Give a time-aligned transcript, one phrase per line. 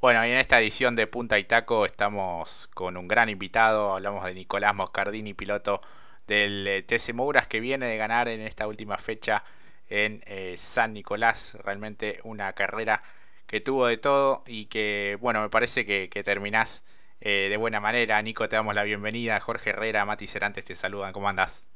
[0.00, 3.94] Bueno, y en esta edición de Punta y Taco estamos con un gran invitado.
[3.94, 5.80] Hablamos de Nicolás Moscardini, piloto
[6.28, 9.42] del eh, TC Mouras, que viene de ganar en esta última fecha
[9.88, 11.56] en eh, San Nicolás.
[11.64, 13.02] Realmente una carrera
[13.48, 16.84] que tuvo de todo y que, bueno, me parece que, terminás
[17.20, 18.22] eh, de buena manera.
[18.22, 19.40] Nico, te damos la bienvenida.
[19.40, 21.12] Jorge Herrera, Mati Cerantes te saludan.
[21.12, 21.66] ¿Cómo andás?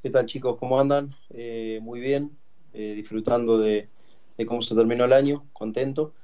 [0.00, 0.58] ¿Qué tal, chicos?
[0.60, 1.12] ¿Cómo andan?
[1.80, 2.38] muy bien,
[2.72, 3.88] disfrutando de
[4.46, 6.14] cómo se terminó el año, contento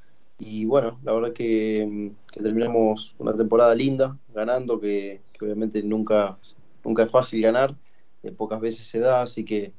[0.41, 6.39] y bueno, la verdad que, que terminamos una temporada linda, ganando, que, obviamente nunca,
[6.83, 7.75] nunca es fácil ganar,
[8.23, 9.73] eh, pocas veces se da, así que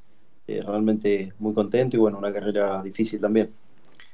[0.46, 3.52] eh, realmente muy contento y bueno, una carrera difícil también.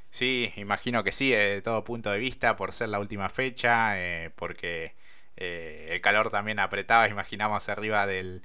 [0.09, 4.31] Sí, imagino que sí, de todo punto de vista, por ser la última fecha, eh,
[4.35, 4.93] porque
[5.35, 8.41] el calor también apretaba, imaginamos arriba del,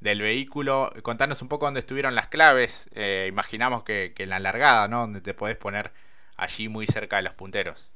[0.00, 0.92] del vehículo.
[1.02, 2.90] Contanos un poco dónde estuvieron las claves,
[3.28, 5.02] imaginamos que, que en la largada, ¿no?
[5.02, 5.92] Donde te podés poner
[6.36, 7.90] allí muy cerca de los punteros.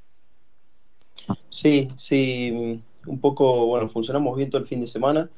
[1.50, 5.28] Sí, sí, un poco, bueno, funcionamos bien todo el fin de semana,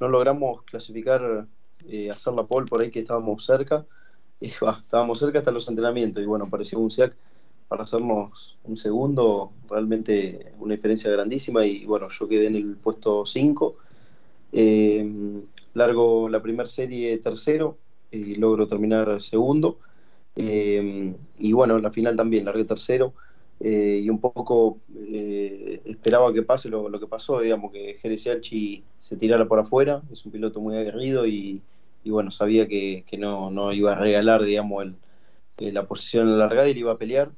[0.00, 1.46] no logramos clasificar,
[1.88, 3.86] eh, hacer la pole por ahí que estábamos cerca,
[4.40, 7.16] y, estábamos cerca hasta los entrenamientos y bueno, apareció un SIAC
[7.68, 13.24] para hacernos un segundo, realmente una diferencia grandísima y bueno, yo quedé en el puesto
[13.24, 13.76] 5,
[14.52, 15.42] eh,
[15.74, 17.76] largo la primera serie tercero
[18.10, 19.78] y logro terminar segundo
[20.36, 23.14] eh, y bueno, la final también, largué tercero.
[23.58, 28.28] Eh, y un poco eh, esperaba que pase lo, que pasó, digamos, que Jerez
[28.98, 31.62] se tirara por afuera, es un piloto muy aguerrido y,
[32.04, 34.84] bueno, sabía que, no, no, iba a regalar, digamos,
[35.58, 37.32] el, la posición largada y le iba a pelear.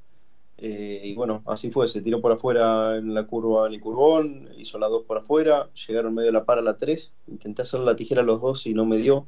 [0.59, 4.79] y bueno, así fue, se tiró por afuera en la curva en el curbón, hizo
[4.79, 7.97] la 2 por afuera, llegaron medio de la par a la 3, intenté hacer la
[7.97, 9.27] tijera a los dos y no me dio,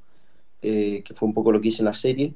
[0.61, 2.35] que fue un poco lo que hice en la serie.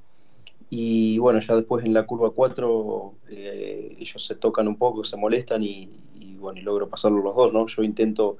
[0.70, 5.17] Y bueno, ya después en la curva 4 eh, ellos se tocan un poco, se
[5.17, 5.89] molestan y,
[6.39, 7.67] bueno, y logro pasarlo los dos, ¿no?
[7.67, 8.39] Yo intento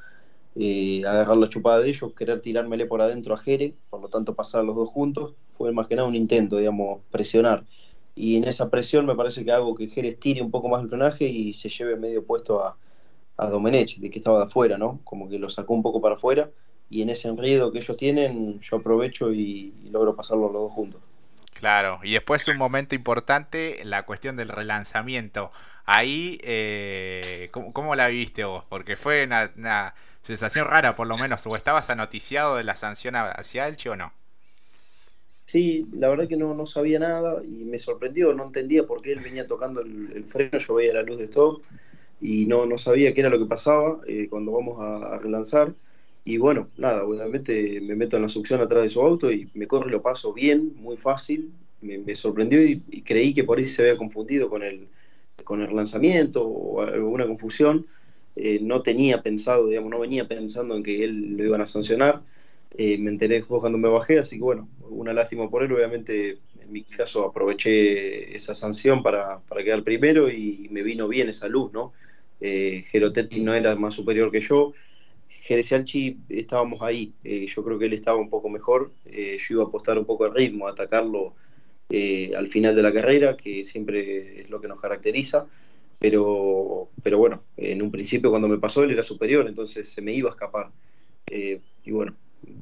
[0.56, 4.35] eh, agarrar la chupada de ellos, querer tirármele por adentro a Jere, por lo tanto
[4.35, 5.35] pasar los dos juntos.
[5.48, 7.64] Fue más que nada un intento, digamos, presionar.
[8.14, 10.89] Y en esa presión me parece que hago que Jerez tire un poco más el
[10.89, 12.79] frenaje y se lleve medio puesto a,
[13.39, 15.01] a Domenech, de que estaba de afuera, ¿no?
[15.05, 16.51] Como que lo sacó un poco para afuera
[16.91, 20.73] y en ese enredo que ellos tienen yo aprovecho y, y logro pasarlo los dos
[20.74, 21.04] juntos.
[21.64, 25.51] Claro, y después un momento importante, la cuestión del relanzamiento.
[25.86, 28.67] Ahí, eh, ¿cómo, la viviste vos?
[28.69, 31.47] Porque fue una, sensación rara, por lo menos.
[31.47, 34.13] ¿O estabas anoticiado de la sanción hacia Elche o no?
[35.47, 39.13] Sí, la verdad que no, no sabía nada y me sorprendió, no entendía por qué
[39.13, 41.63] él venía tocando el, freno, yo veía la luz de stop
[42.20, 45.73] y no, no sabía qué era lo que pasaba eh, cuando vamos a relanzar.
[46.24, 49.67] Y bueno, nada, obviamente me meto en la succión atrás de su auto y me
[49.67, 51.52] corre lo paso bien, muy fácil.
[51.83, 54.89] Me, sorprendió y, creí que por ahí se había confundido con el,
[55.45, 57.86] con el lanzamiento o alguna confusión.
[58.36, 62.23] Eh, no tenía pensado, digamos, no venía pensando en que él lo iban a sancionar.
[62.77, 65.73] Eh, me enteré después cuando me bajé, así que bueno, una lástima por él.
[65.73, 71.29] Obviamente, en mi caso, aproveché esa sanción para, para quedar primero y me vino bien
[71.29, 71.92] esa luz, ¿no?
[72.41, 74.73] Eh, Gerotetti no era más superior que yo
[75.42, 77.12] Jerez Alchi estábamos ahí.
[77.22, 78.92] Eh, yo creo que él estaba un poco mejor.
[79.05, 81.34] Eh, yo iba a apostar un poco el ritmo, a atacarlo
[81.90, 85.46] eh, al final de la carrera, que siempre es lo que nos caracteriza.
[85.98, 90.12] Pero, pero bueno, en un principio cuando me pasó él era superior, entonces se me
[90.12, 90.70] iba a escapar.
[91.30, 92.14] y bueno,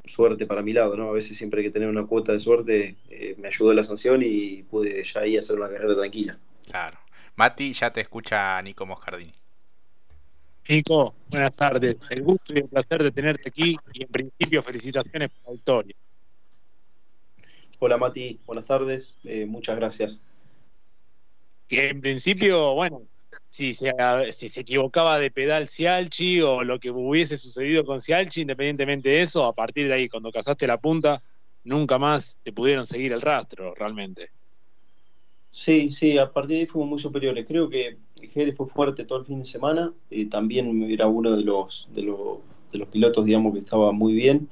[0.05, 1.09] suerte para mi lado, ¿no?
[1.09, 2.95] A veces siempre hay que tener una cuota de suerte.
[3.37, 6.37] me ayudó la sanción y pude ya ahí hacer una carrera tranquila.
[6.69, 6.99] Claro.
[7.35, 9.42] Mati, ya te escucha Nico Moscardini.
[10.67, 11.97] Nico, buenas tardes.
[12.09, 15.95] El gusto y el placer de tenerte aquí y en principio felicitaciones por la victoria.
[17.79, 20.21] Hola Mati, buenas tardes, eh, muchas gracias.
[21.67, 23.01] Que en principio, bueno,
[23.49, 23.91] si se,
[24.29, 29.21] si se equivocaba de pedal Cialchi o lo que hubiese sucedido con Cialchi, independientemente de
[29.21, 31.21] eso, a partir de ahí, cuando cazaste la punta,
[31.65, 34.29] nunca más te pudieron seguir el rastro, realmente.
[35.51, 37.45] Sí, sí, a partir de ahí fuimos muy superiores.
[37.45, 37.97] Creo que
[38.27, 39.93] Jerez fue fuerte todo el fin de semana.
[40.09, 42.39] Eh, también era uno de los, de, los,
[42.91, 44.49] pilotos, digamos, que estaba muy bien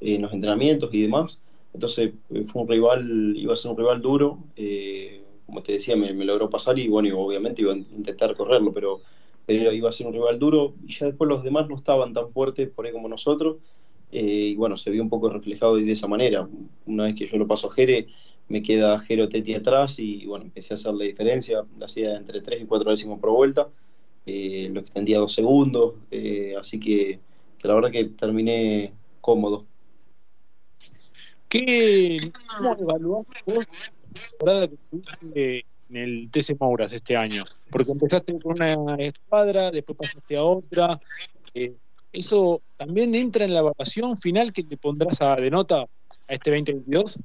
[0.00, 1.42] en los entrenamientos y demás.
[1.72, 4.38] Entonces eh, fue un rival, iba a ser un rival duro.
[4.56, 9.00] Eh, como te decía, me, logró pasar y bueno, obviamente iba a intentar correrlo, pero,
[9.48, 10.74] iba a ser un rival duro.
[10.86, 13.56] Y ya después los demás no estaban tan fuertes por ahí como nosotros.
[14.10, 16.48] y bueno, se vio un poco reflejado de esa manera.
[16.86, 18.06] Una vez que yo lo paso a Jerez
[18.48, 22.40] me queda Jero Teti atrás y bueno, empecé a hacer la diferencia, la hacía entre
[22.40, 23.68] 3 y 4 décimos por vuelta,
[24.26, 27.18] eh, lo extendía dos segundos, eh, así que,
[27.58, 29.64] que, la verdad que terminé cómodo.
[31.48, 33.72] ¿Qué, ¿Cómo evaluaste
[34.12, 37.44] la temporada que tuviste en el TC Mouras este año?
[37.70, 41.00] Porque empezaste con una escuadra, después pasaste a otra.
[41.54, 41.74] Eh,
[42.12, 45.88] ¿Eso también entra en la evaluación final que te pondrás a, de nota a
[46.32, 47.18] este 2022?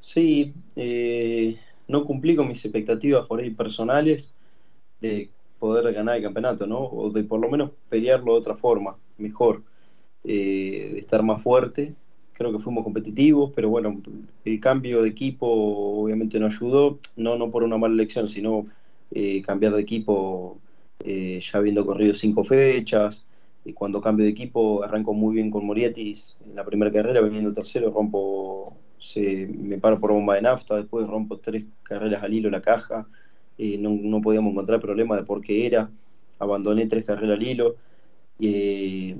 [0.00, 4.32] Sí, eh, no cumplí con mis expectativas por ahí personales
[5.00, 6.80] de poder ganar el campeonato, ¿no?
[6.80, 9.62] O de por lo menos pelearlo de otra forma, mejor,
[10.24, 11.94] eh, de estar más fuerte.
[12.34, 14.02] Creo que fuimos competitivos, pero bueno,
[14.44, 18.66] el cambio de equipo obviamente no ayudó, no, no por una mala elección, sino
[19.12, 20.58] eh, cambiar de equipo
[21.04, 23.26] eh, ya habiendo corrido cinco fechas.
[23.64, 27.52] Y cuando cambio de equipo arranco muy bien con Morietis en la primera carrera, veniendo
[27.52, 32.50] tercero, rompo, se, me paro por bomba de nafta, después rompo tres carreras al hilo
[32.50, 33.08] la caja,
[33.78, 35.90] no, no, podíamos encontrar problema de por qué era,
[36.38, 37.76] abandoné tres carreras al hilo,
[38.38, 39.16] eh,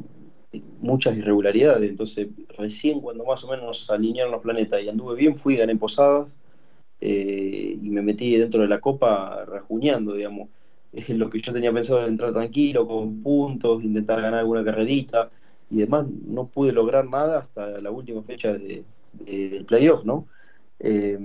[0.81, 5.57] muchas irregularidades, entonces recién cuando más o menos alinearon los planetas y anduve bien, fui,
[5.57, 6.39] gané posadas
[7.01, 10.49] eh, y me metí dentro de la copa rajuñando, digamos.
[11.09, 15.31] Lo que yo tenía pensado de entrar tranquilo, con puntos, intentar ganar alguna carrerita
[15.71, 20.27] y demás, no pude lograr nada hasta la última fecha de, del playoff, ¿no?
[20.79, 21.19] Eh,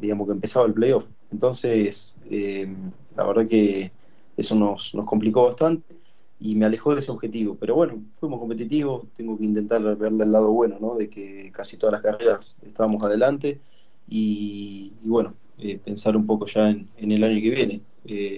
[0.00, 1.06] digamos que empezaba el playoff.
[1.30, 2.72] Entonces, eh,
[3.16, 3.92] la verdad que
[4.36, 5.94] eso nos, nos complicó bastante
[6.40, 7.56] y me alejó de ese objetivo.
[7.60, 10.96] Pero bueno, fuimos competitivos, tengo que intentar verle el lado bueno, ¿no?
[10.96, 13.60] De que casi todas las carreras estábamos adelante
[14.08, 17.80] y, bueno, eh, pensar un poco ya en, el año que viene.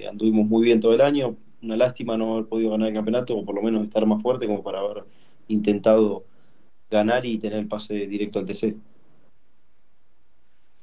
[0.09, 3.45] Anduvimos muy bien todo el año, una lástima no haber podido ganar el campeonato o
[3.45, 5.05] por lo menos estar más fuerte como para haber
[5.49, 6.25] intentado
[6.91, 8.75] ganar y tener el pase directo al TC.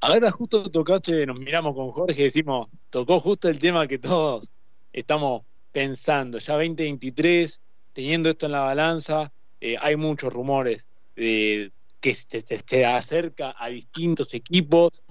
[0.02, 4.52] Ahora justo tocaste, nos miramos con Jorge decimos, tocó justo el tema que todos
[4.92, 7.62] estamos pensando, ya 2023,
[7.94, 14.34] teniendo esto en la balanza, eh, hay muchos rumores de que se, acerca a distintos
[14.34, 15.04] equipos.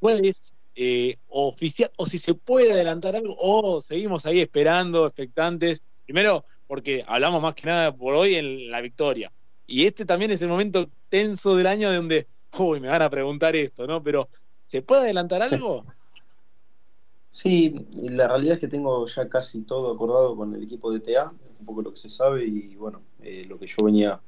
[0.00, 5.82] ¿Cuál es eh, oficial, o si se puede adelantar algo, o seguimos ahí esperando, expectantes.
[6.04, 9.30] Primero, porque hablamos más que nada por hoy en la victoria.
[9.72, 12.26] Y este también es el momento tenso del año donde,
[12.58, 14.02] uy, me van a preguntar esto, ¿no?
[14.02, 14.28] Pero,
[14.66, 15.86] ¿se puede adelantar algo?
[17.30, 21.32] Sí, la realidad es que tengo ya casi todo acordado con el equipo de TA,
[21.58, 24.20] un poco lo que se sabe y bueno, eh, lo que yo venía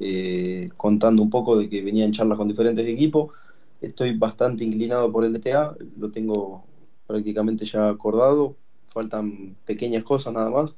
[0.00, 3.32] eh, contando un poco de que venía en charlas con diferentes equipos
[3.80, 6.66] Estoy bastante inclinado por el DTA, lo tengo
[7.06, 8.54] prácticamente ya acordado,
[8.86, 10.76] faltan pequeñas cosas nada más,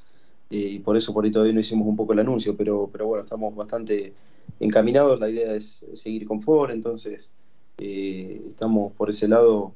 [0.50, 3.22] y por eso por ahí todavía no hicimos un poco el anuncio, pero, pero bueno,
[3.22, 4.12] estamos bastante
[4.60, 7.32] encaminados, la idea es seguir con Ford, entonces
[7.78, 9.74] eh, estamos por ese lado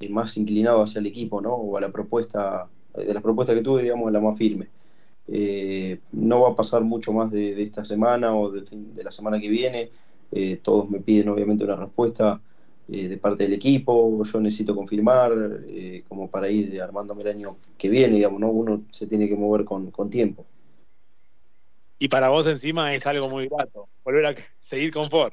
[0.00, 1.54] eh, más inclinados hacia el equipo, ¿no?
[1.54, 4.68] O a la propuesta, de las propuestas que tuve, digamos, la más firme.
[6.12, 9.48] no va a pasar mucho más de, esta semana o de, de, la semana que
[9.48, 9.90] viene.
[10.62, 12.40] todos me piden obviamente una respuesta
[12.86, 15.32] eh, de parte del equipo, yo necesito confirmar,
[15.66, 18.50] eh, como para ir armándome el año que viene, digamos, ¿no?
[18.50, 20.44] Uno se tiene que mover con, tiempo.
[21.98, 25.32] Y para vos encima es algo muy grato, volver a seguir con Ford.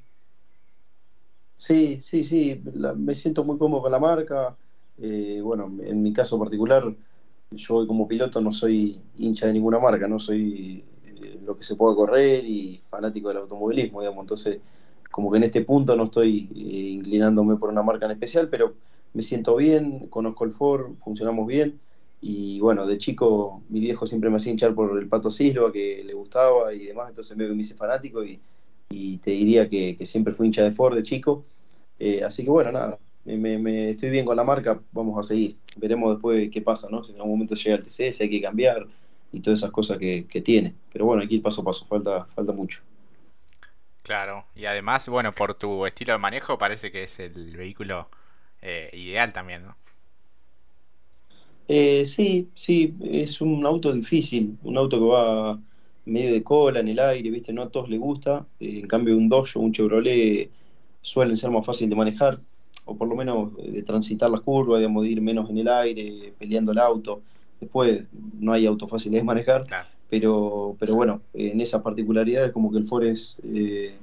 [1.58, 2.64] Sí, sí, sí,
[2.96, 4.56] me siento muy cómodo con la marca.
[4.98, 6.96] Eh, bueno, en mi caso particular,
[7.52, 10.86] yo como piloto no soy hincha de ninguna marca, no soy
[11.46, 14.60] lo que se pueda correr y fanático del automovilismo, digamos, entonces
[15.12, 18.76] como que en este punto no estoy eh, inclinándome por una marca en especial, pero
[19.14, 21.80] me siento bien, conozco el Ford, funcionamos bien.
[22.22, 26.04] Y bueno, de chico mi viejo siempre me hacía hinchar por el Pato Silva, que
[26.06, 28.40] le gustaba y demás, entonces me hice fanático y,
[29.20, 31.46] te diría que, siempre fui hincha de Ford de chico.
[32.00, 35.58] Eh, así que bueno, nada, me, estoy bien con la marca, vamos a seguir.
[35.78, 37.04] Veremos después qué pasa, ¿no?
[37.04, 38.88] Si en algún momento llega el TC, si hay que cambiar
[39.32, 40.76] y todas esas cosas que, que tiene.
[40.92, 42.82] Pero bueno, aquí paso a paso, falta, falta mucho.
[44.04, 48.10] Claro, y además, bueno, por tu estilo de manejo parece que es el vehículo
[48.62, 49.78] eh, ideal también, ¿no?
[51.68, 55.60] Eh, sí, sí, es un auto difícil, un auto que va
[56.06, 57.54] medio de cola en el aire, ¿viste?
[57.54, 60.50] No a todos les gusta, eh, en cambio un Dojo, un Chevrolet
[61.02, 62.42] suelen ser más fáciles de manejar,
[62.86, 66.72] o por lo menos de transitar las curvas, de ir menos en el aire, peleando
[66.74, 67.22] el auto.
[67.60, 68.04] Después
[68.40, 69.70] no hay autos fáciles de manejar,
[70.12, 73.96] pero, pero bueno, en esas particularidades como que el Ford es eh,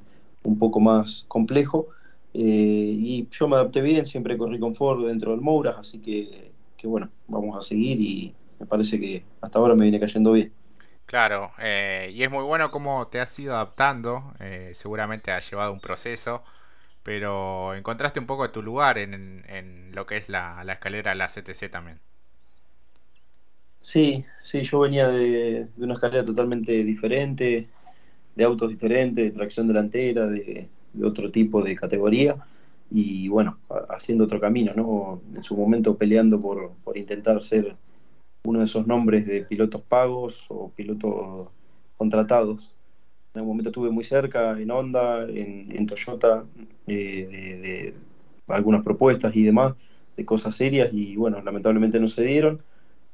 [0.43, 1.89] un poco más complejo.
[2.33, 6.51] Eh, y yo me adapté bien, siempre corrí con Ford dentro del Mouras, así que,
[6.85, 10.51] bueno, vamos a seguir y me parece que hasta ahora me viene cayendo bien.
[11.05, 14.35] Claro, eh, y es muy bueno cómo te has ido adaptando,
[14.73, 16.43] seguramente ha llevado un proceso,
[17.03, 21.17] pero encontraste un poco tu lugar en, en lo que es la, la escalera de
[21.17, 22.01] la CTC también.
[23.81, 27.69] Sí, sí, yo venía de, una escalera totalmente diferente,
[28.35, 30.69] de autos diferentes, de tracción delantera, de,
[31.03, 32.37] otro tipo de categoría.
[32.91, 33.59] y bueno,
[33.91, 35.21] haciendo otro camino, ¿no?
[35.35, 37.77] En su momento peleando por, por intentar ser
[38.45, 41.49] uno de esos nombres de pilotos pagos o pilotos
[41.97, 42.75] contratados.
[43.35, 46.45] En algún momento estuve muy cerca, en Honda, en, Toyota,
[46.87, 47.27] eh,
[47.63, 47.95] de,
[48.49, 49.75] algunas propuestas y demás,
[50.17, 52.63] de cosas serias, y bueno, lamentablemente no se dieron.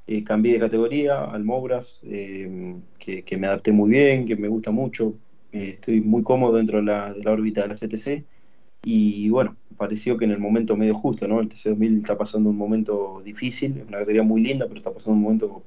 [0.06, 4.70] Eh, cambié de categoría al Mobras, eh, que, me adapté muy bien, que me gusta
[4.70, 5.14] mucho.
[5.52, 8.24] estoy muy cómodo dentro de la, órbita de la CTC.
[8.84, 11.40] Y bueno, pareció que en el momento medio justo, ¿no?
[11.40, 15.22] El TC2000 está pasando un momento difícil, una categoría muy linda, pero está pasando un
[15.22, 15.62] momento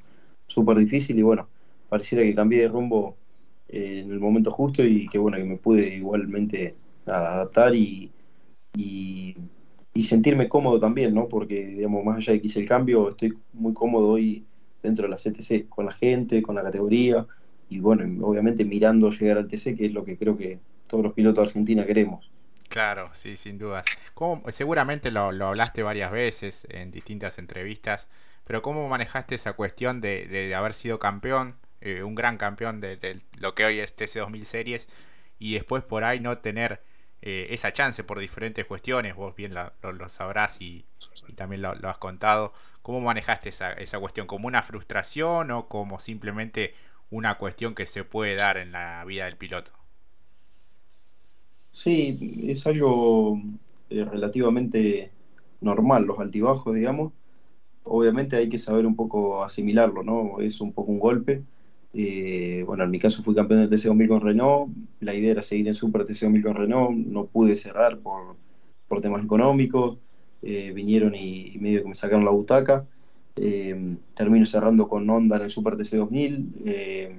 [0.47, 1.47] súper difícil y bueno,
[1.89, 3.17] pareciera que cambié de rumbo
[3.69, 6.75] eh, en el momento justo y que bueno, que me pude igualmente
[7.05, 8.11] adaptar y,
[10.01, 11.27] sentirme cómodo también, ¿no?
[11.27, 14.45] Porque, digamos, más allá de que hice el cambio, estoy muy cómodo hoy
[14.83, 17.25] dentro de la CTC, con la gente, con la categoría
[17.69, 21.13] y bueno, obviamente mirando llegar al TC, que es lo que creo que todos los
[21.13, 22.29] pilotos de Argentina queremos.
[22.69, 23.85] Claro, sí, sin dudas.
[24.49, 28.07] seguramente lo, hablaste varias veces en distintas entrevistas,
[28.45, 33.53] pero ¿cómo manejaste esa cuestión de, haber sido campeón, eh, un gran campeón de, lo
[33.55, 34.89] que hoy es TC2000 Series,
[35.39, 36.81] y después por ahí no tener
[37.21, 39.15] eh, esa chance por diferentes cuestiones?
[39.15, 40.85] Vos bien lo, sabrás y,
[41.35, 42.53] también lo, has contado.
[42.81, 44.27] ¿Cómo manejaste esa, esa cuestión?
[44.27, 46.73] ¿Como una frustración o como simplemente
[47.09, 49.71] una cuestión que se puede dar en la vida del piloto?
[51.71, 53.39] Sí, es algo
[53.89, 55.11] eh, relativamente
[55.61, 57.13] normal, los altibajos, digamos.
[57.83, 60.39] Obviamente hay que saber un poco asimilarlo, ¿no?
[60.39, 61.43] Es un poco un golpe.
[61.93, 65.67] Eh, bueno, en mi caso fui campeón del TC2000 con Renault, la idea era seguir
[65.67, 68.35] en Super TC2000 con Renault, no pude cerrar por,
[69.01, 69.97] temas económicos,
[70.41, 72.85] eh, vinieron y, medio que me sacaron la butaca.
[74.13, 77.11] termino cerrando con Honda en el Super TC2000.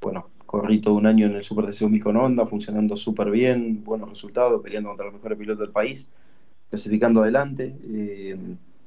[0.00, 4.08] bueno, corrí todo un año en el Super TC2000 con Honda, funcionando súper bien, buenos
[4.08, 6.08] resultados, peleando contra los mejores pilotos del país,
[6.70, 7.76] clasificando adelante.
[7.84, 8.34] Eh,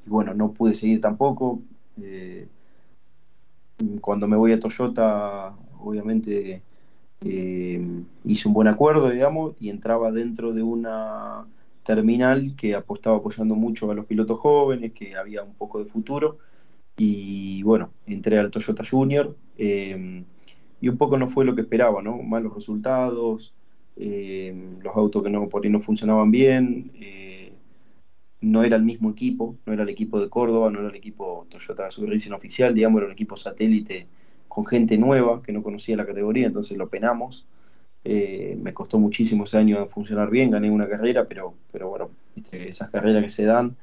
[0.04, 1.62] y bueno, no pude seguir tampoco.
[2.02, 2.48] Eh,
[4.02, 6.62] cuando me voy a Toyota, obviamente
[7.22, 11.46] eh, hice un buen acuerdo, digamos, y entraba dentro de una
[11.84, 16.38] terminal que apostaba apoyando mucho a los pilotos jóvenes, que había un poco de futuro.
[16.98, 22.22] Y bueno, entré al Toyota Junior y un poco no fue lo que esperaba, ¿no?
[22.22, 23.54] Malos resultados,
[23.96, 27.31] eh, los autos que no, por ahí no funcionaban bien, eh,
[28.42, 31.46] no era el mismo equipo, no era el equipo de Córdoba, no era el equipo
[31.50, 34.08] Toyota Super Racing oficial, digamos, era un equipo satélite
[34.48, 37.48] con gente nueva que no conocía la categoría, entonces lo penamos.
[38.04, 42.10] Eh, me costó muchísimo ese año funcionar bien, gané una carrera, pero, pero bueno,
[42.52, 43.78] esas carreras que se dan,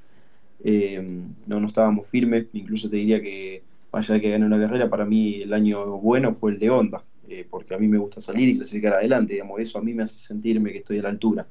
[1.47, 3.63] no, no estábamos firmes, incluso te diría que
[3.93, 6.71] más allá de que gane una carrera, para mí el año bueno fue el de
[6.71, 9.95] Honda, eh, porque a mí me gusta salir y clasificar adelante, digamos, eso a mí
[9.95, 11.47] me hace sentirme que estoy a la altura.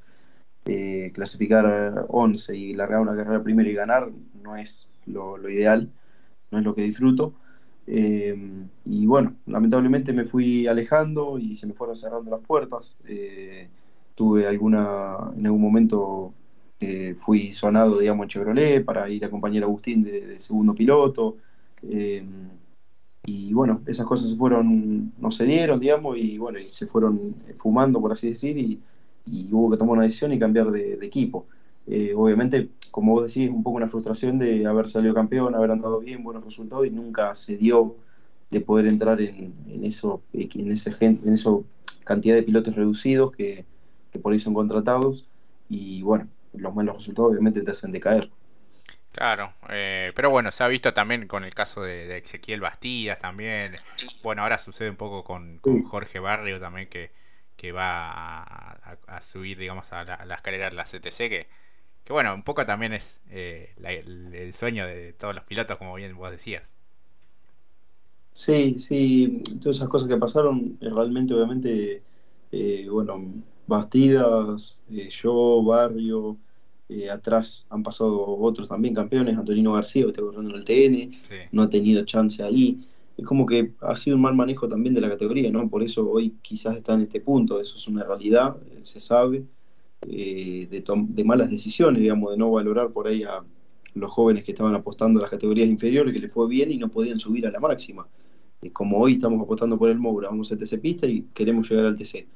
[0.68, 4.10] Eh, clasificar 11 y largar una carrera primero y ganar
[4.44, 5.90] no es lo, ideal,
[6.52, 7.34] no es lo que disfruto.
[7.88, 8.36] Eh,
[8.86, 12.98] y bueno, lamentablemente me fui alejando y se me fueron cerrando las puertas.
[14.16, 16.34] tuve alguna, en algún momento
[17.16, 21.38] fui sonado, digamos, en Chevrolet para ir a acompañar a Agustín de segundo piloto.
[21.84, 22.24] Eh,
[23.26, 27.36] y bueno, esas cosas se fueron, no se dieron, digamos, y bueno, y se fueron
[27.58, 28.80] fumando, por así decir, y,
[29.52, 31.48] hubo que tomar una decisión y cambiar de, equipo.
[31.86, 36.00] Eh, obviamente, como vos decís, un poco una frustración de haber salido campeón, haber andado
[36.00, 37.96] bien, buenos resultados, y nunca se dio
[38.50, 39.54] de poder entrar en,
[39.84, 41.66] eso, en ese en eso
[42.04, 43.66] cantidad de pilotos reducidos que,
[44.12, 45.28] que por ahí son contratados,
[45.70, 48.30] y bueno, los malos resultados obviamente te hacen decaer.
[49.18, 53.76] Claro, eh, pero bueno, se ha visto también con el caso de, Ezequiel Bastidas también.
[54.22, 57.10] Bueno, ahora sucede un poco con, Jorge Barrio también que,
[57.58, 61.48] que va a, subir, digamos, a la, escalera de la CTC, que,
[62.04, 66.16] que bueno, un poco también es eh, el, sueño de todos los pilotos, como bien
[66.16, 66.64] vos decías.
[68.32, 72.04] Sí, sí, todas esas cosas que pasaron, eh, realmente, obviamente,
[72.90, 73.22] bueno,
[73.68, 76.38] Bastidas, yo, Barrio,
[76.90, 81.64] eh, atrás han pasado otros también campeones, Antonino García, está corriendo en el TN, no
[81.64, 82.80] ha tenido chance ahí.
[83.18, 85.68] Es como que ha sido un mal manejo también de la categoría, ¿no?
[85.70, 89.44] Por eso hoy quizás está en este punto, eso es una realidad, eh, se sabe,
[90.08, 93.44] eh, de, malas decisiones, digamos, de no valorar por ahí a
[93.96, 96.90] los jóvenes que estaban apostando a las categorías inferiores, que les fue bien y no
[96.90, 98.08] podían subir a la máxima.
[98.74, 101.96] como hoy estamos apostando por el Moura, vamos a TC Pista y queremos llegar al
[101.96, 102.28] TC.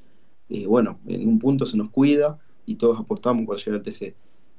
[0.67, 4.15] bueno, en un punto se nos cuida y todos apostamos por llegar al TC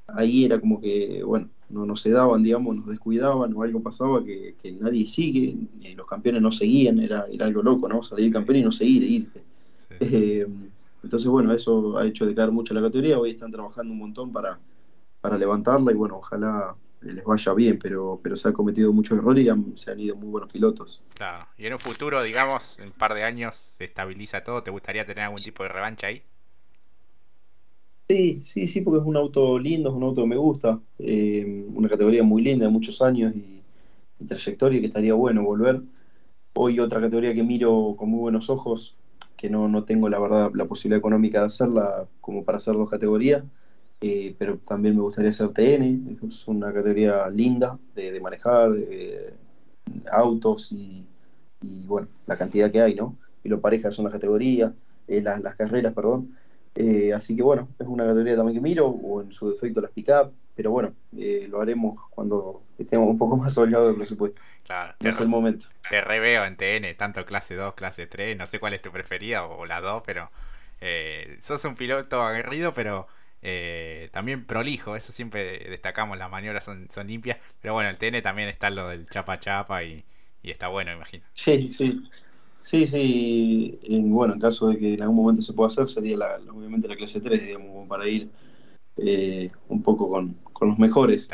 [0.07, 4.23] ahí era como que, bueno, no, nos se daban, digamos, nos descuidaban o algo pasaba
[4.23, 5.55] que, nadie sigue,
[5.95, 8.03] los campeones no seguían, era, era algo loco, ¿no?
[8.03, 9.43] Salir campeón y no seguir, e irte.
[9.99, 10.47] Eh,
[11.03, 14.59] entonces, bueno, eso ha hecho decaer mucho la categoría, hoy están trabajando un montón para,
[15.19, 19.45] para levantarla y bueno, ojalá les vaya bien, pero, pero se han cometido muchos errores
[19.45, 21.01] y se han ido muy buenos pilotos.
[21.15, 24.71] Claro, y en un futuro, digamos, en un par de años se estabiliza todo, ¿te
[24.71, 26.23] gustaría tener algún tipo de revancha ahí?
[28.09, 31.65] Sí, sí, sí, porque es un auto lindo, es un auto que me gusta, eh,
[31.73, 33.61] una categoría muy linda de muchos años y,
[34.27, 35.81] trayectoria que estaría bueno volver.
[36.55, 38.95] Hoy otra categoría que miro con muy buenos ojos,
[39.37, 42.89] que no, no tengo la verdad la posibilidad económica de hacerla como para hacer dos
[42.89, 43.43] categorías,
[44.01, 48.71] eh, pero también me gustaría hacer TN, es una categoría linda de, manejar,
[50.11, 51.05] autos y,
[51.85, 53.17] bueno, la cantidad que hay, ¿no?
[53.43, 54.73] Y lo pareja son las categorías,
[55.07, 56.35] eh, las, las carreras, perdón.
[56.75, 59.91] Eh, así que bueno, es una categoría también que miro, o en su defecto las
[59.91, 64.41] pick-up, pero bueno, eh, lo haremos cuando estemos un poco más holgados del presupuesto.
[64.65, 65.67] Claro, no es el momento.
[65.89, 69.45] Te reveo en TN, tanto clase 2, clase 3, no sé cuál es tu preferida
[69.45, 70.31] o, la 2, pero
[70.81, 73.07] eh, sos un piloto aguerrido, pero
[74.13, 78.47] también prolijo, eso siempre destacamos, las maniobras son, son limpias, pero bueno, el TN también
[78.47, 80.05] está lo del chapa chapa y,
[80.41, 81.25] y está bueno, imagino.
[81.33, 82.01] Sí, sí.
[82.63, 86.15] Sí, sí, en, bueno, en caso de que en algún momento se pueda hacer, sería
[86.15, 88.29] la, obviamente la clase 3, digamos, para ir
[88.95, 91.27] eh, un poco con, los mejores.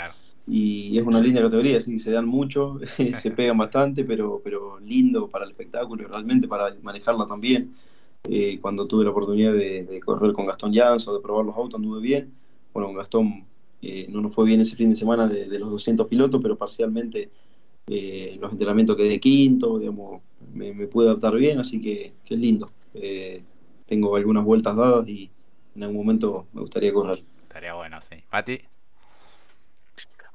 [0.48, 2.80] Y es una linda categoría, sí, se dan mucho,
[3.16, 7.76] se pegan bastante, pero, pero lindo para el espectáculo y realmente para manejarla también.
[8.24, 12.02] Eh, cuando tuve la oportunidad de, correr con Gastón o de probar los autos, anduve
[12.02, 12.34] bien.
[12.74, 13.46] Bueno, con Gastón
[13.84, 16.58] eh, no nos fue bien ese fin de semana de, de los 200 pilotos, pero
[16.58, 17.30] parcialmente
[17.86, 20.22] eh, los entrenamientos que de quinto, digamos,
[20.54, 22.70] me, me pude adaptar bien, así que, qué lindo.
[22.94, 23.44] Eh,
[23.86, 25.32] tengo algunas vueltas dadas y
[25.76, 27.24] en algún momento me gustaría correr.
[27.44, 28.24] Estaría bueno, sí.
[28.32, 28.62] ¿Mati?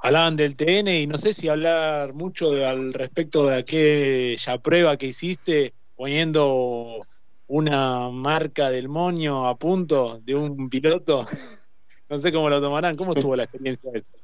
[0.00, 5.06] Hablaban del TN y no sé si hablar mucho al respecto de aquella prueba que
[5.06, 7.06] hiciste poniendo
[7.46, 11.22] una marca del moño a punto de un piloto.
[12.10, 12.96] no sé cómo lo tomarán.
[12.96, 14.18] ¿Cómo estuvo la experiencia de esto?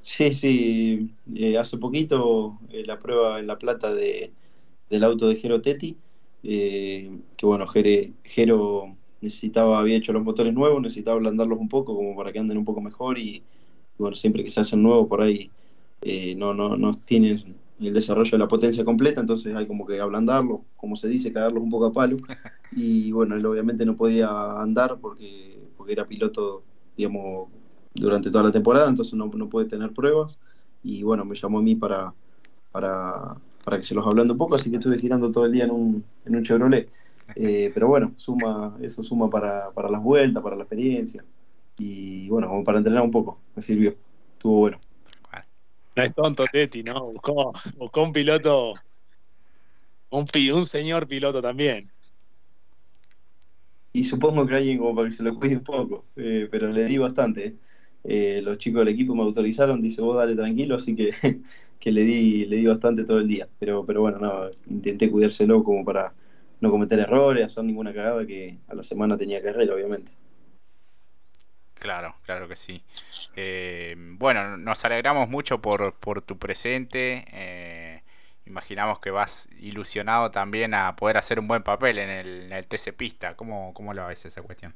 [0.00, 4.32] Sí, sí, eh, hace poquito eh, la prueba en La Plata de,
[4.90, 5.96] del auto de Jero Tetti,
[6.42, 12.16] eh, que bueno, Jero necesitaba, había hecho los motores nuevos, necesitaba ablandarlos un poco como
[12.16, 13.42] para que anden un poco mejor y,
[13.98, 15.50] bueno, siempre que se hacen nuevos por ahí
[16.36, 20.60] no, no, no tienen el desarrollo de la potencia completa, entonces hay como que ablandarlos,
[20.76, 22.16] como se dice, cagarlos un poco a palo
[22.72, 26.62] y bueno, él obviamente no podía andar porque, porque era piloto,
[26.96, 27.48] digamos,
[27.94, 30.38] durante toda la temporada, entonces no, no puede tener pruebas.
[30.82, 32.14] Y bueno, me llamó a mí para,
[32.70, 35.64] para, para que se los hablando un poco, así que estuve girando todo el día
[35.64, 36.88] en un, en un Chevrolet.
[37.34, 41.24] Eh, pero bueno, suma, eso suma para, para las vueltas, para la experiencia.
[41.76, 43.96] Y bueno, como para entrenar un poco, me sirvió.
[44.32, 44.78] Estuvo bueno.
[45.96, 47.06] No es tonto Teti, ¿no?
[47.06, 48.74] Buscó, buscó un piloto,
[50.10, 51.88] un, un señor piloto también
[53.96, 56.84] y supongo que alguien como para que se lo cuide un poco, eh, pero le
[56.84, 57.46] di bastante.
[57.46, 57.56] Eh.
[58.04, 61.12] Eh, los chicos del equipo me autorizaron, dice vos dale tranquilo, así que,
[61.86, 63.48] que le di le di bastante todo el día.
[63.60, 66.12] Pero, pero bueno, no, intenté cuidárselo como para
[66.60, 70.10] no cometer errores, hacer ninguna cagada que a la semana tenía carrera, obviamente.
[71.74, 72.82] Claro, claro que sí.
[73.36, 77.24] Eh, bueno, nos alegramos mucho por, por tu presente.
[77.32, 78.02] Eh,
[78.46, 82.66] imaginamos que vas ilusionado también a poder hacer un buen papel en el, en el
[82.66, 83.36] TC Pista.
[83.36, 84.74] ¿Cómo, ¿Cómo lo ves esa cuestión?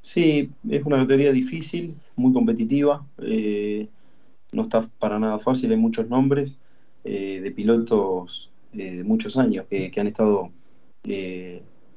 [0.00, 3.04] Sí, es una categoría difícil, muy competitiva.
[3.20, 3.88] Eh,
[4.52, 6.58] no está para nada fácil, hay muchos nombres
[7.04, 10.50] eh, de pilotos eh, de muchos años que, han estado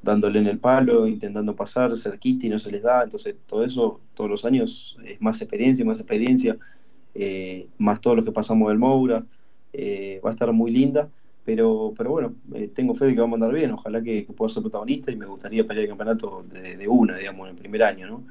[0.02, 3.04] dándole en el palo, intentando pasar cerquita y no se les da.
[3.04, 6.56] Entonces, todo eso, todos los años, es más experiencia, más experiencia,
[7.78, 9.20] más todo lo que pasamos del Moura.
[9.20, 11.08] va a estar muy linda.
[11.44, 13.72] Pero, pero bueno, eh, tengo fe de que vamos a andar bien.
[13.72, 17.54] Ojalá que, pueda ser protagonista y me gustaría pelear el campeonato de, una, digamos, en
[17.54, 18.24] el primer año, ¿no?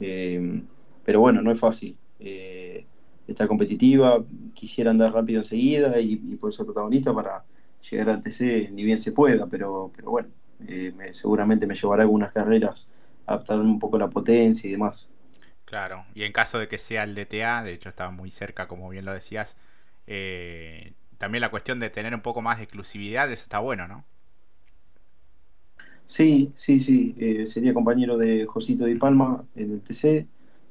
[0.00, 0.62] Eh,
[1.04, 1.96] pero bueno, no es fácil.
[2.20, 2.84] Eh,
[3.32, 7.44] está competitiva, quisiera andar rápido enseguida y, y poder ser protagonista para
[7.90, 10.28] llegar al TC ni bien se pueda, pero, pero bueno,
[11.10, 12.88] seguramente me llevará algunas carreras
[13.26, 15.08] a adaptar un poco la potencia y demás.
[15.64, 18.88] Claro, y en caso de que sea el DTA, de hecho estaba muy cerca, como
[18.88, 19.56] bien lo decías,
[20.06, 24.04] eh, también la cuestión de tener un poco más de exclusividad, eso está bueno, ¿no?
[26.04, 27.14] Sí, sí, sí.
[27.18, 30.26] Eh, sería compañero de Josito Di Palma en el TC.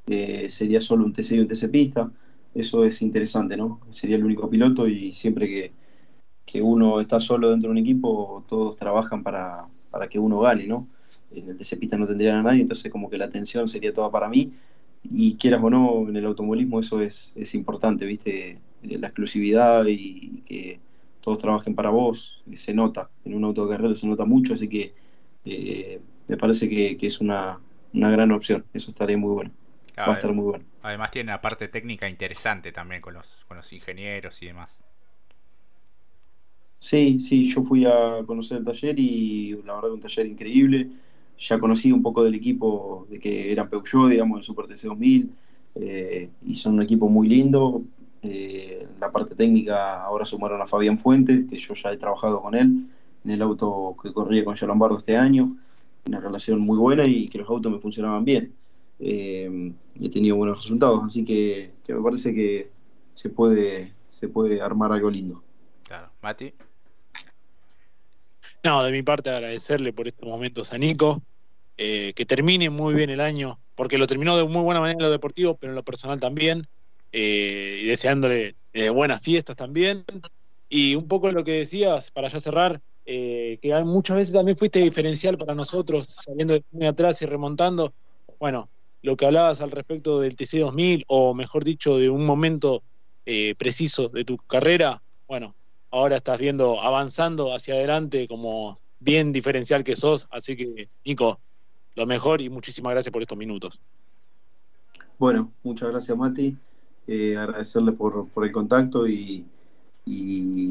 [0.07, 2.11] Eh, sería solo un TC y un TC pista.
[2.57, 3.79] Eso es interesante, ¿no?
[3.89, 8.75] Sería el único piloto y siempre que, uno está solo dentro de un equipo, todos
[8.75, 10.87] trabajan para, para que uno gane, ¿no?
[11.31, 14.09] En el TC pista no tendrían a nadie, entonces como que la atención sería toda
[14.09, 14.53] para mí.
[15.03, 18.59] Y quieras o no, en el automovilismo eso es, es importante, ¿viste?
[18.81, 20.79] la exclusividad y que
[21.21, 24.67] todos trabajen para vos, se nota, en un auto de carrera se nota mucho, así
[24.67, 24.93] que
[25.45, 27.59] eh, me parece que, es una,
[27.93, 29.51] gran opción, eso estaría muy bueno.
[30.03, 30.65] Va a estar muy bueno.
[30.81, 34.83] Además tiene una parte técnica interesante también con los, con los ingenieros y demás.
[36.79, 40.89] Sí, sí, yo fui a conocer el taller y la verdad que un taller increíble.
[41.39, 45.29] Ya conocí un poco del equipo de que eran Peugeot, digamos, el Super TC2000,
[45.75, 47.83] eh, y son un equipo muy lindo.
[48.21, 52.55] Eh, la parte técnica ahora sumaron a Fabián Fuentes, que yo ya he trabajado con
[52.55, 52.87] él
[53.23, 55.55] en el auto que corría con Lombardo este año.
[56.07, 58.53] Una relación muy buena y que los autos me funcionaban bien.
[58.99, 62.71] Eh, he tenido buenos resultados, así que, que, me parece que
[63.13, 65.43] se puede, se puede armar algo lindo.
[65.83, 66.53] Claro, Mati.
[68.63, 71.21] No, de mi parte agradecerle por estos momentos a Nico,
[71.77, 75.03] eh, que termine muy bien el año, porque lo terminó de muy buena manera en
[75.03, 76.67] lo deportivo, pero en lo personal también,
[77.11, 80.03] eh, y deseándole eh, buenas fiestas también.
[80.69, 85.37] Y un poco lo que decías, para ya cerrar, que muchas veces también fuiste diferencial
[85.37, 87.93] para nosotros, saliendo de muy atrás y remontando.
[88.37, 88.69] Bueno,
[89.01, 92.83] lo que hablabas al respecto del TC2000, o mejor dicho, de un momento
[93.57, 95.53] preciso de tu carrera, bueno,
[95.91, 100.27] ahora estás viendo avanzando hacia adelante como bien diferencial que sos.
[100.31, 101.39] Así que, Nico,
[101.95, 103.79] lo mejor y muchísimas gracias por estos minutos.
[105.17, 106.55] Bueno, muchas gracias, Mati.
[107.07, 109.45] Eh, agradecerle por, el contacto y,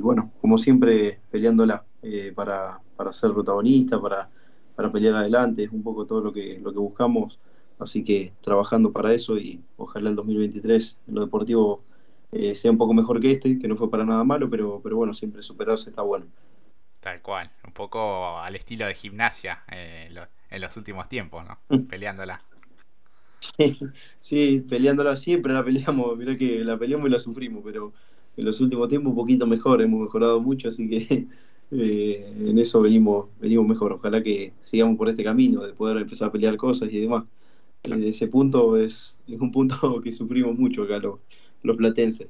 [0.01, 4.29] bueno, como siempre, peleándola eh, para, para, ser protagonista, para,
[4.75, 7.39] para pelear adelante, es un poco todo lo que, lo que buscamos.
[7.79, 11.83] Así que trabajando para eso y ojalá el 2023 en lo deportivo
[12.33, 14.97] eh, sea un poco mejor que este, que no fue para nada malo, pero, pero
[14.97, 16.27] bueno, siempre superarse está bueno.
[17.01, 20.11] Tal cual, un poco al estilo de gimnasia eh,
[20.51, 21.59] en los últimos tiempos, ¿no?
[21.69, 21.87] Mm.
[21.87, 22.43] Peleándola.
[24.21, 27.93] Sí, peleándola siempre la peleamos, mirá que la peleamos y la sufrimos, pero
[28.37, 31.27] en los últimos tiempos un poquito mejor, hemos mejorado mucho, así que
[31.71, 33.93] eh, en eso venimos, venimos mejor.
[33.93, 37.25] Ojalá que sigamos por este camino de poder empezar a pelear cosas y demás.
[37.95, 41.21] Ese punto es, es un punto que sufrimos mucho acá los,
[41.63, 42.29] los platenses.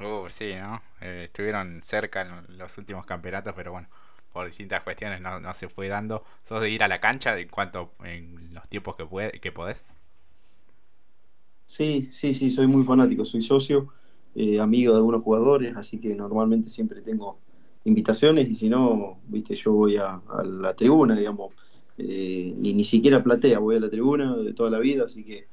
[0.00, 0.82] Uh, sí, ¿no?
[1.00, 3.88] Eh, estuvieron cerca en los últimos campeonatos, pero bueno,
[4.32, 6.24] por distintas cuestiones no, no se fue dando.
[6.42, 9.84] ¿Sos de ir a la cancha en cuanto en los tiempos que, puede, que podés?
[11.66, 13.88] Sí, sí, sí, soy muy fanático, soy socio,
[14.34, 17.38] eh, amigo de algunos jugadores, así que normalmente siempre tengo
[17.84, 21.54] invitaciones y si no, viste, yo voy a, la tribuna, digamos,
[21.98, 25.46] eh, y ni siquiera platea, voy a la tribuna de toda la vida, así que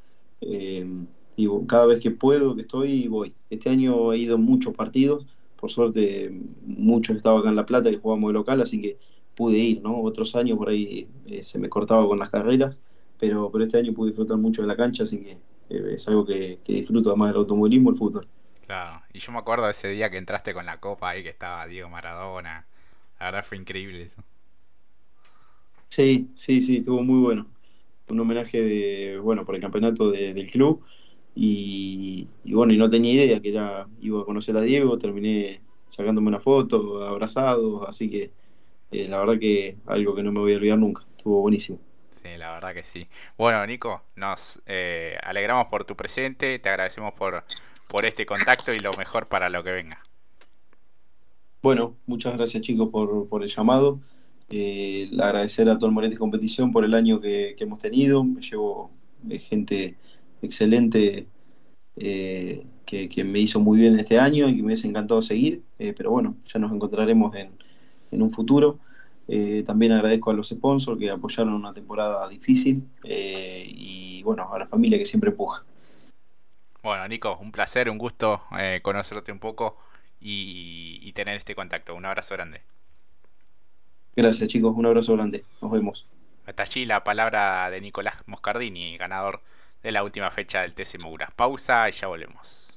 [1.35, 3.33] y cada vez que puedo, que estoy, voy.
[3.49, 6.31] Este año he ido muchos partidos, por suerte
[6.65, 8.97] muchos estaba acá en La Plata que jugamos de local, así que
[9.35, 10.01] pude ir, ¿no?
[10.01, 12.81] Otros años por ahí eh, se me cortaba con las carreras,
[13.19, 15.31] pero, pero este año pude disfrutar mucho de la cancha, así que
[15.69, 18.27] eh, es algo que, disfruto además del automovilismo, el fútbol.
[18.65, 21.29] Claro, y yo me acuerdo de ese día que entraste con la copa ahí que
[21.29, 22.65] estaba Diego Maradona,
[23.19, 24.23] la verdad fue increíble eso.
[25.91, 27.47] Sí, sí, sí, estuvo muy bueno.
[28.07, 30.81] Un homenaje de, bueno, por el campeonato del club
[31.35, 36.29] y, bueno, y no tenía idea que era, iba a conocer a Diego, terminé sacándome
[36.29, 38.31] una foto, abrazado, así que
[38.91, 41.79] eh, la verdad que algo que no me voy a olvidar nunca, estuvo buenísimo.
[42.21, 43.07] Sí, la verdad que sí.
[43.37, 47.43] Bueno, Nico, nos eh, alegramos por tu presente, te agradecemos por,
[47.89, 50.01] por este contacto y lo mejor para lo que venga.
[51.61, 53.99] Bueno, muchas gracias chicos por, por el llamado.
[54.53, 58.23] Eh, agradecer a todo el Moretti Competición por el año que, hemos tenido.
[58.23, 58.91] Me llevo
[59.29, 59.95] eh, gente
[60.41, 61.25] excelente
[61.95, 66.11] eh, que, me hizo muy bien este año y que me hubiese encantado seguir, pero
[66.11, 67.51] bueno, ya nos encontraremos en,
[68.11, 68.79] un futuro.
[69.65, 74.97] También agradezco a los sponsors que apoyaron una temporada difícil y bueno, a la familia
[74.97, 75.63] que siempre empuja.
[76.83, 78.41] Bueno, Nico, un placer, un gusto
[78.81, 79.77] conocerte un poco
[80.19, 81.95] y tener este contacto.
[81.95, 82.63] Un abrazo grande.
[84.15, 85.45] Gracias chicos, un abrazo grande.
[85.61, 86.05] Nos vemos.
[86.45, 89.41] Hasta allí la palabra de Nicolás Moscardini, ganador
[89.83, 91.31] de la última fecha del TC Moura.
[91.35, 92.67] Pausa y ya volvemos.